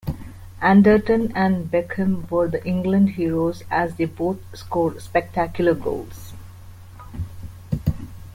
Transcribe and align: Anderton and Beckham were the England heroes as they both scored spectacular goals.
Anderton 0.63 1.31
and 1.35 1.69
Beckham 1.69 2.27
were 2.31 2.47
the 2.47 2.65
England 2.65 3.11
heroes 3.11 3.61
as 3.69 3.97
they 3.97 4.05
both 4.05 4.39
scored 4.57 4.99
spectacular 4.99 5.75
goals. 5.75 6.33